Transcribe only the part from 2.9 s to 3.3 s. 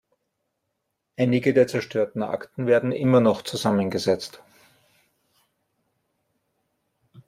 immer